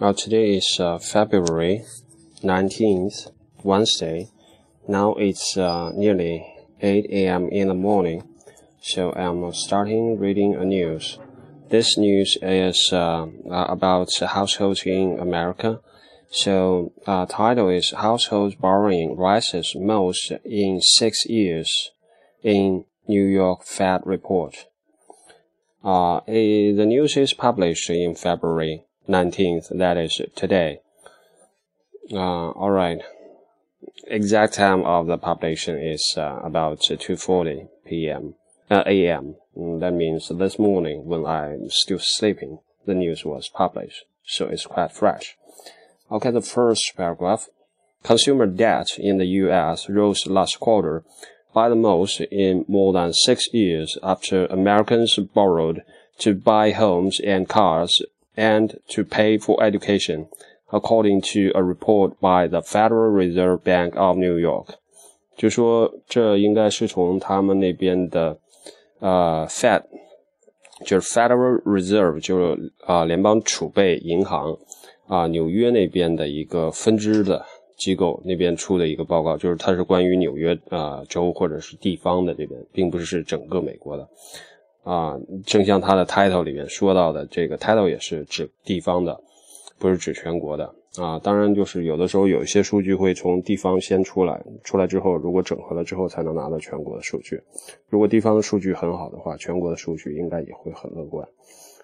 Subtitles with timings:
[0.00, 1.84] Well, today is uh, February
[2.44, 3.32] 19th,
[3.64, 4.28] Wednesday.
[4.86, 7.48] Now it's uh, nearly 8 a.m.
[7.48, 8.22] in the morning,
[8.80, 11.18] so I'm starting reading a news.
[11.70, 15.80] This news is uh, about households in America.
[16.30, 21.90] So, uh, title is Household Borrowing Rises Most in Six Years
[22.44, 24.64] in New York Fed Report.
[25.84, 30.80] Uh, a, the news is published in February 19th, that is today.
[32.12, 33.00] Uh, alright.
[34.06, 38.34] Exact time of the publication is uh, about 2.40 p.m.
[38.70, 39.36] Uh, a.m.
[39.56, 44.04] Mm, that means this morning when I'm still sleeping, the news was published.
[44.24, 45.36] So it's quite fresh.
[46.10, 47.48] Okay, the first paragraph.
[48.02, 49.88] Consumer debt in the U.S.
[49.88, 51.04] rose last quarter
[51.52, 55.82] by the most in more than six years after Americans borrowed
[56.18, 58.02] to buy homes and cars
[58.38, 60.28] and to pay for education,
[60.70, 64.76] according to a report by the Federal Reserve Bank of New York.
[65.36, 68.38] 就说这应该是从他们那边的
[69.00, 69.82] 呃 Fed，
[70.84, 74.56] 就是 Federal Reserve，就是啊、呃、联邦储备银行
[75.06, 77.44] 啊、纽约那边的一个分支的
[77.76, 84.08] 机构那边出的一个报告，就是它是关于纽约啊、州或者是地方的这边，并不是整个美国的。
[84.88, 89.20] 啊，正像它的 title 里面说到的，这个 title 也是指地方的，
[89.78, 90.64] 不是指全国的
[90.96, 91.18] 啊。
[91.18, 97.38] 当然，就是有的时候有一些数据会从地方先出来，出来之后如果整合了之后才能拿到全国的数据。
[97.90, 101.28] 如果地方的数据很好的话，全国的数据应该也会很乐观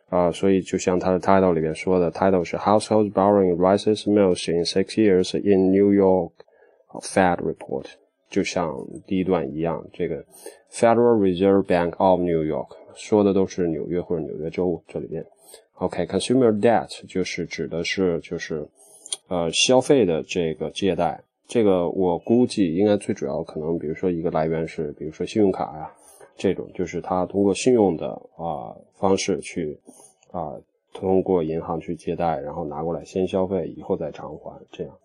[0.08, 0.32] 啊。
[0.32, 6.32] 所以就像它的 title 里面说的，title 是 Household borrowing rises most in six years in New York
[7.02, 7.84] Fed report，
[8.30, 10.24] 就像第一段一样，这个
[10.70, 12.76] Federal Reserve Bank of New York。
[12.96, 15.24] 说的都是纽约或者纽约州这里边。
[15.74, 18.64] OK，consumer、debt 就是指的是就是
[19.26, 21.20] 呃消费的这个借贷。
[21.48, 25.92] 这个我估计应该最主要可能，比如说一个来源是，比如说信用卡呀、
[26.36, 29.76] 这种，就是他通过信用的啊、方式去
[30.30, 30.54] 啊、
[30.92, 34.96] 通过银行去借贷，然后拿过来先消费，以后再偿还这样。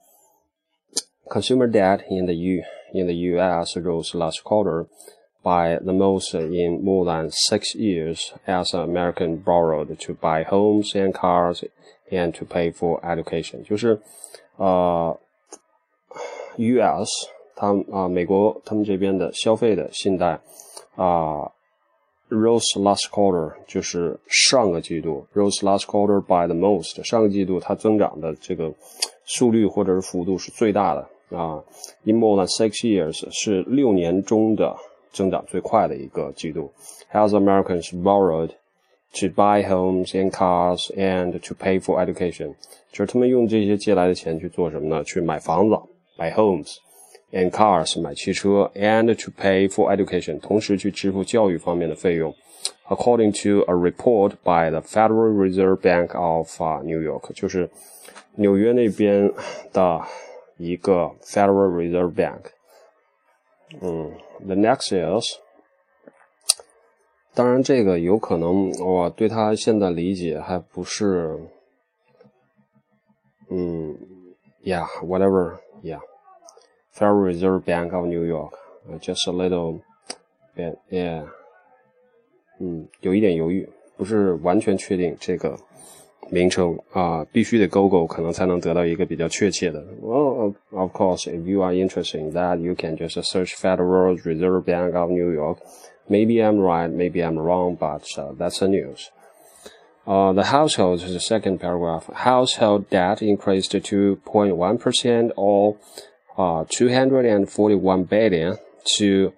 [1.31, 2.63] Consumer debt in the U
[2.93, 3.77] in the U.S.
[3.77, 4.87] rose last quarter.
[5.45, 11.13] by the most in more than six years as American borrowed to buy homes and
[11.13, 11.63] cars
[12.11, 14.01] and to pay for education，就是
[14.57, 15.19] 呃，
[16.57, 17.11] U.S.
[17.55, 20.41] 他们啊、呃、美国他们这边的消费的信贷
[20.97, 21.53] 啊、呃、
[22.31, 28.73] rose last quarter 就是上个季度 rose last quarter by the most 上个季度它增长的这个
[29.27, 31.63] 速率或者是幅度是最大的 啊，
[32.05, 34.77] in more than six years 是六年中的。
[35.15, 36.73] 增长最快的一个季度，
[37.13, 38.49] as Americans borrowed
[39.13, 42.53] to buy homes and cars and to pay for education，
[42.91, 45.05] 就是他们用这些借来的钱去做什么呢？
[45.05, 45.79] 去买房子，
[46.19, 46.79] 买 homes
[47.31, 52.35] and cars，买汽车，and to pay for education，同时去支付教育方面的费用。
[52.89, 57.71] According to a report by the Federal Reserve Bank of、uh, New York，就是
[58.35, 59.33] 纽约那边
[59.73, 60.01] 的
[60.59, 62.53] 一个 Federal Reserve Bank。
[63.81, 64.13] 嗯，
[64.45, 65.25] the next is，
[67.35, 71.41] 当然这个有可能我对他现在理解还不是，
[73.49, 73.99] 嗯，
[74.63, 79.81] yeah，whatever，yeah，Federal Reserve Bank of New York，just a little
[80.55, 81.27] bit，yeah，
[82.61, 85.59] 嗯，有一点犹豫，不是完全确定这个。
[86.31, 89.85] 名称啊，必须得勾勾，可能才能得到一个比较确切的。
[90.03, 94.95] Well, of course, if you are interested in that, you can just search Federal Reserve Bank
[94.95, 95.59] of New York.
[96.09, 99.11] Maybe I'm right, maybe I'm wrong, but uh, that's the news.
[100.07, 105.77] Uh, the household, the second paragraph, household debt increased to 2.1% or
[106.37, 108.59] uh, 241 billion
[108.99, 109.33] to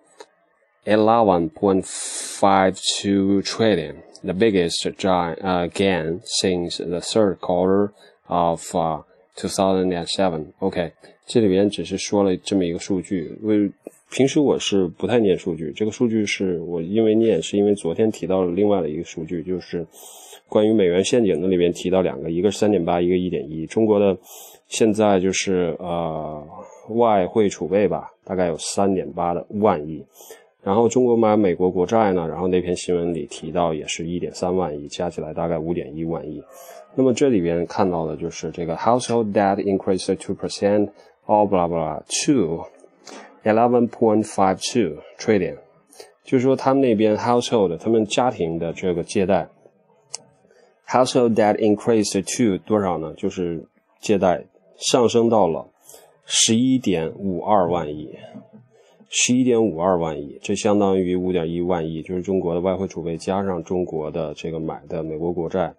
[0.86, 7.91] 11.52 trillion The biggest giant, uh, gain since the third quarter
[8.27, 9.01] of uh,
[9.35, 10.45] 2007.
[10.59, 10.91] OK，
[11.25, 13.37] 这里边只是说了这么一个数据。
[13.41, 13.71] 为
[14.09, 19.87] 平时我是不太念数据，这个数据是我因为念，是因为昨天提到了另外的一个数据，就是
[20.49, 23.65] 关于美元陷阱的里边提到两个，一个是三点八，一个一点一。
[23.65, 24.17] 中国的
[24.67, 26.45] 现在就是呃
[26.89, 30.05] 外汇储备吧，大概有三点八的万亿。
[30.63, 36.43] 然后中国买美国国债呢，然后那篇新闻里提到也是一点三万亿，加起来大概五点一万亿。
[36.93, 40.89] 那么这里边看到的就是这个 household debt increased two percent
[41.25, 42.63] or blah blah to
[43.43, 45.57] eleven point five two trillion，
[46.23, 49.47] 就是说他们那边 household 他们家庭的这个借贷
[50.87, 53.13] household debt increased to 多少呢？
[53.15, 53.65] 就是
[53.99, 54.43] 借贷
[54.75, 55.69] 上升到了
[56.25, 58.09] 十一点五二万亿，
[59.13, 65.75] 十一点五二万亿，这相当于五点一万亿，就是中国的外汇储备加上中国的这个买的美国国债，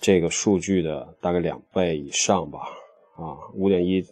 [0.00, 2.60] 这个数据的大概两倍以上吧。
[3.16, 4.02] 啊，五点一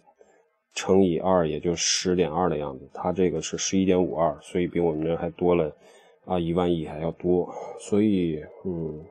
[0.75, 2.87] 乘以二，也就十点二的样子。
[2.93, 5.75] 它这个是十一点五二，所以比我们这还多了
[6.25, 7.51] 啊一万亿还要多。
[7.79, 9.03] 所以，嗯，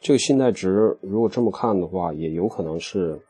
[0.00, 3.20] 这个信贷值如果这么看的话，也有可能是。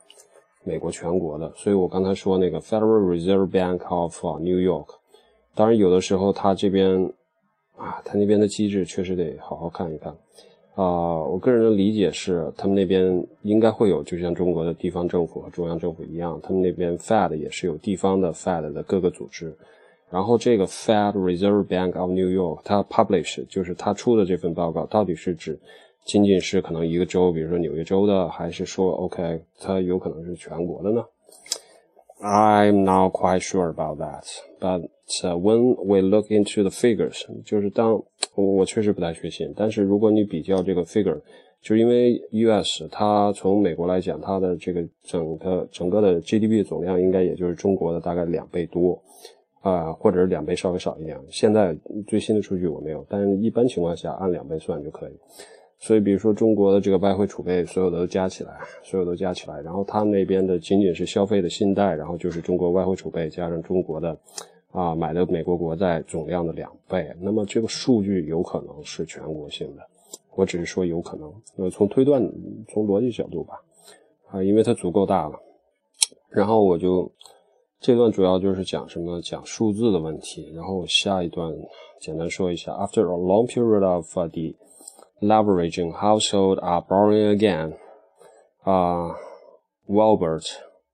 [0.64, 4.86] 美国全国的，所以我刚才说那个 Federal Reserve Bank of New York，
[5.54, 7.04] 当然有的时候他这边
[7.76, 10.12] 啊，他那边的机制确实得好好看一看
[10.74, 11.22] 啊。
[11.22, 19.54] 我个人的理解是，他们那边应该会有，就像中国的地方政府和中央政府一样，他们那边 Fed 也是有地方的 Fed 的各个组织。
[20.10, 25.58] 然后这个 Fed Reserve Bank of New York，它 publish 就是它出的这份报告，到底是指。
[26.04, 31.04] 仅仅是可能一个州，比如说纽约州的，还是说 OK，它有可能是全国的呢
[32.22, 34.24] ？I'm not quite sure about that.
[34.60, 34.88] But
[35.20, 38.02] when we look into the figures，就是当
[38.36, 39.52] 我确实不太确信。
[39.56, 41.20] 但是如果你比较这个 figure，
[41.60, 49.00] 就因为 US 它从美国来讲，它的这个整个整个的 GDP 总量应该也就是中国的大概两倍多
[49.60, 51.18] 啊，或者是两倍稍微少一点。
[51.28, 51.76] 现在
[52.06, 55.12] 最新的数据我没有，但是一般情况下按两倍算就可以。
[55.84, 64.16] 所以，比如说中国的这个外汇储备，所有的都加起来，所有都加起来，然后他那边的仅仅是消费的信贷，然后就是中国外汇储备加上中国的，
[64.70, 67.12] 啊买的美国国债总量的两倍。
[67.20, 69.82] 那么这个数据有可能是全国性的，
[70.36, 71.28] 我只是说有可能。
[71.56, 72.22] 呃，从推断、
[72.68, 73.60] 从逻辑角度吧，
[74.30, 75.36] 啊，因为它足够大了。
[76.28, 77.10] 然后我就
[77.80, 79.20] 这段主要就是讲什么？
[79.20, 80.52] 讲数字的问题。
[80.54, 81.52] 然后下一段
[82.00, 84.54] 简单说一下，After a long period of the
[85.21, 87.75] leveraging household are borrowing again.
[88.65, 89.13] Uh,
[89.87, 90.45] Wilbert,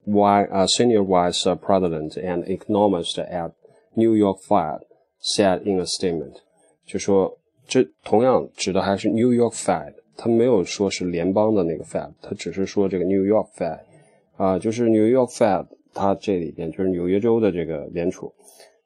[0.08, 3.54] uh, senior vice president and economist at
[3.96, 4.82] New York Fed,
[5.20, 6.36] said in a statement，
[6.86, 7.38] 就说
[7.68, 13.80] 这同样指的还是 New York Fed，他没有说是联邦的那个 Fed，他只是说这个 New York Fed，
[14.38, 18.32] 啊，就是 New York Fed，它这里边就是纽约州的这个联储，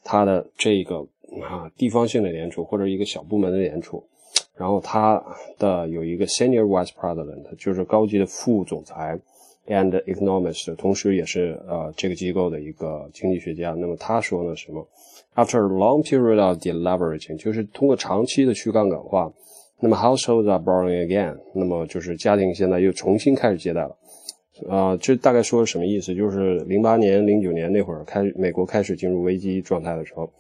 [0.03, 0.99] 它的这个
[1.44, 4.01] 啊地方性的联储或者一个小部门的联储。
[4.56, 5.22] 然后他
[5.58, 9.19] 的有一个 senior vice president，就是高级的副总裁
[9.66, 13.75] ，and economist，同时也是呃这个机构的一个经济学家。
[13.78, 14.87] 那么他说呢什么
[15.34, 19.32] ？After a long period of deleveraging，就是通过长期的去杠杆化，
[19.81, 23.96] 那么 households are borrowing again，那么就是家庭现在又重新开始借贷了。
[24.69, 26.14] 啊，这大概说什么意思？
[26.14, 30.31] 就是零八年、零九年那会儿开美国开始进入危机状态的时候。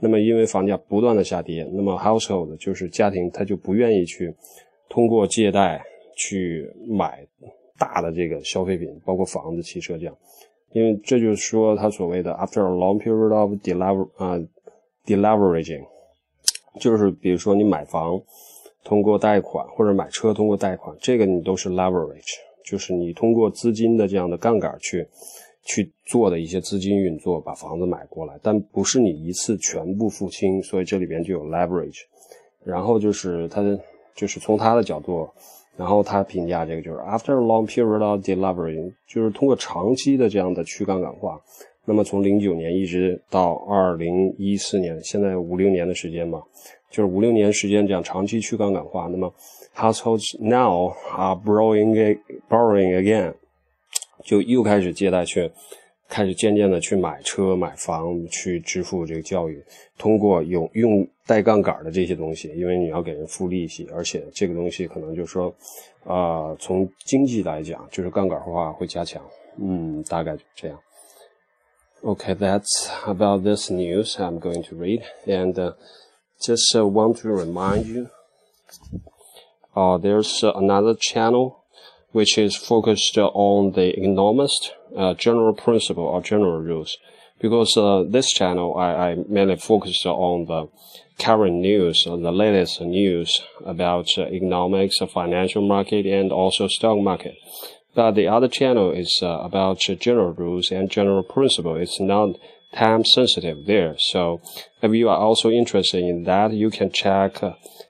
[0.00, 4.34] 那么，因为房价不断的下跌，那么 household 就是家庭，他就不愿意去
[4.88, 5.82] 通过借贷
[6.16, 7.26] 去买
[7.78, 10.14] 大的这个消费品，包括房子、汽车这样，
[10.72, 14.38] 因为这就是说他所谓的 after a long period of delever 啊
[15.06, 15.84] deleveraging，
[16.80, 18.20] 就是比如说你买房
[18.82, 25.06] 通过贷款或者买车通过贷款，这个你都是 leverage，就是你通过资金的这样的杠杆去。
[25.64, 32.00] 去做的一些资金运作，把房子买过来，但不是你一次全部付清，所以这里边就有 leverage。
[32.64, 33.78] 然后就是他的，
[34.14, 35.28] 就是从他的角度，
[35.76, 41.40] 然后他评价这个就是 after a long period of delevering，就是通过长期的这样的去杠杆化。
[41.86, 46.42] 那么从零九年一直到二零一四年，现在五六年的时间嘛，
[46.90, 49.06] 就是五六年时间这样长期去杠杆化。
[49.08, 49.30] 那么
[49.74, 53.34] households now are borrowing borrowing again。
[54.23, 55.51] 就又开始借贷去，
[56.07, 59.63] 开始渐渐的去买车买房，去支付这个教育。
[59.97, 65.53] 通过有用带杠杆的这些东西，因为你要给人付利息，而且这个东西可能就是说，
[66.03, 69.21] 啊，从经济来讲，就是杠杆化会加强。
[69.57, 70.79] 嗯，大概就这样。
[72.01, 75.73] Okay, that's about this news I'm going to read, and uh,
[76.39, 78.07] just uh, want to remind you,
[79.75, 81.57] uh, there's another channel
[82.14, 86.96] which is focused on the economist, uh, general principle or general rules.
[87.40, 90.68] Because uh, this channel, I, I mainly focus on the
[91.18, 97.34] current news, uh, the latest news about uh, economics, financial market, and also stock market.
[97.96, 101.74] But the other channel is uh, about general rules and general principle.
[101.74, 102.36] It's not
[102.72, 103.96] time sensitive there.
[103.98, 104.40] So
[104.80, 107.40] if you are also interested in that, you can check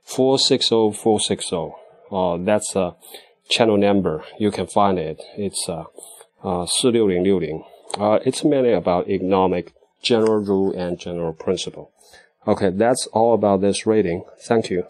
[0.04, 1.74] 460460.
[2.10, 2.96] Uh, that's a
[3.48, 5.22] channel number, you can find it.
[5.36, 5.84] It's uh,
[6.42, 7.64] uh, 46060.
[7.98, 9.72] Uh, it's mainly about economic
[10.02, 11.90] general rule and general principle.
[12.46, 14.24] Okay, that's all about this reading.
[14.40, 14.84] Thank you.